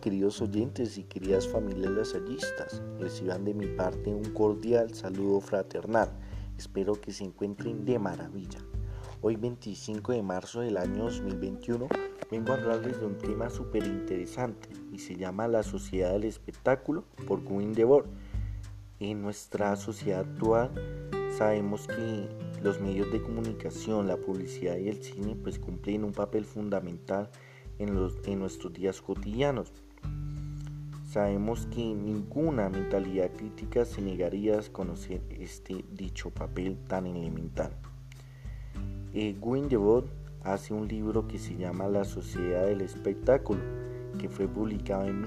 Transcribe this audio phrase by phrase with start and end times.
[0.00, 2.82] queridos oyentes y queridas familias lasallistas.
[2.98, 6.08] Reciban de mi parte un cordial saludo fraternal.
[6.56, 8.58] Espero que se encuentren de maravilla.
[9.20, 11.88] Hoy 25 de marzo del año 2021
[12.30, 17.04] vengo a hablarles de un tema súper interesante y se llama La sociedad del espectáculo
[17.26, 18.06] por Gwyn Debord.
[18.98, 20.70] En nuestra sociedad actual
[21.36, 22.28] sabemos que
[22.62, 27.30] los medios de comunicación, la publicidad y el cine pues cumplen un papel fundamental
[27.78, 29.72] en, los, en nuestros días cotidianos.
[31.10, 37.70] Sabemos que ninguna mentalidad crítica se negaría a conocer este dicho papel tan elemental.
[39.12, 39.68] Eh, Gwyn
[40.42, 43.60] hace un libro que se llama La Sociedad del Espectáculo,
[44.18, 45.20] que fue publicado en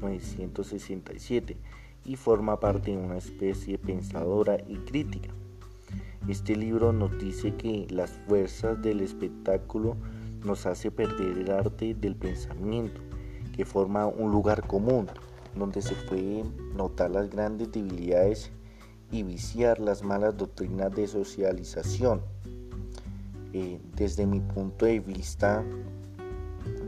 [0.00, 1.56] 1967
[2.04, 5.30] y forma parte de una especie pensadora y crítica.
[6.28, 9.96] Este libro nos dice que las fuerzas del espectáculo
[10.44, 13.00] nos hace perder el arte del pensamiento,
[13.54, 15.08] que forma un lugar común,
[15.54, 18.50] donde se pueden notar las grandes debilidades
[19.10, 22.22] y viciar las malas doctrinas de socialización.
[23.52, 25.62] Eh, desde mi punto de vista,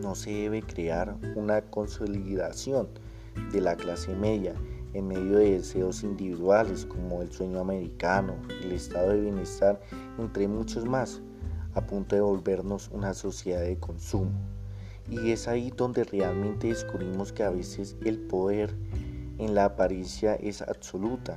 [0.00, 2.88] no se debe crear una consolidación
[3.52, 4.54] de la clase media
[4.94, 9.80] en medio de deseos individuales como el sueño americano, el estado de bienestar,
[10.18, 11.20] entre muchos más
[11.74, 14.32] a punto de volvernos una sociedad de consumo.
[15.10, 18.74] Y es ahí donde realmente descubrimos que a veces el poder
[19.38, 21.36] en la apariencia es absoluta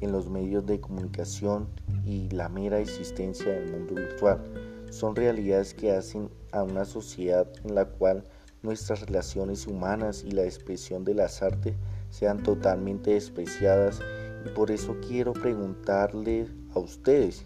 [0.00, 1.68] en los medios de comunicación
[2.04, 4.42] y la mera existencia del mundo virtual.
[4.90, 8.24] Son realidades que hacen a una sociedad en la cual
[8.62, 11.74] nuestras relaciones humanas y la expresión de las artes
[12.10, 14.00] sean totalmente despreciadas
[14.44, 17.44] y por eso quiero preguntarle a ustedes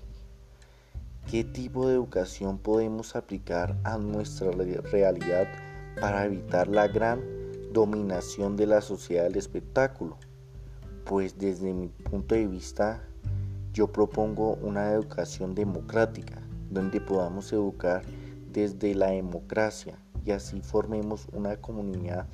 [1.30, 5.48] ¿Qué tipo de educación podemos aplicar a nuestra realidad
[6.00, 7.20] para evitar la gran
[7.72, 10.18] dominación de la sociedad del espectáculo?
[11.06, 13.02] Pues desde mi punto de vista
[13.72, 18.02] yo propongo una educación democrática, donde podamos educar
[18.52, 22.26] desde la democracia y así formemos una comunidad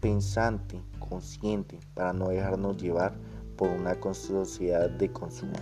[0.00, 3.14] pensante, consciente, para no dejarnos llevar
[3.56, 5.52] por una sociedad de consumo.